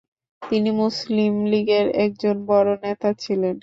[0.41, 3.55] তিনি মুসলিমলীগের একজন বড় নেতা ছিলেন।